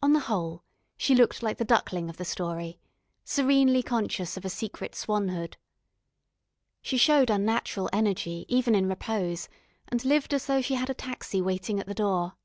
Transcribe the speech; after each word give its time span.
On 0.00 0.14
the 0.14 0.20
whole, 0.20 0.64
she 0.96 1.14
looked 1.14 1.42
like 1.42 1.58
the 1.58 1.66
duckling 1.66 2.08
of 2.08 2.16
the 2.16 2.24
story, 2.24 2.78
serenely 3.26 3.82
conscious 3.82 4.38
of 4.38 4.46
a 4.46 4.48
secret 4.48 4.94
swanhood. 4.94 5.58
She 6.80 6.96
showed 6.96 7.28
unnatural 7.28 7.90
energy 7.92 8.46
even 8.48 8.74
in 8.74 8.88
repose, 8.88 9.50
and 9.86 10.02
lived 10.02 10.32
as 10.32 10.46
though 10.46 10.62
she 10.62 10.76
had 10.76 10.88
a 10.88 10.94
taxi 10.94 11.42
waiting 11.42 11.78
at 11.78 11.84
the 11.86 11.92
door. 11.92 12.38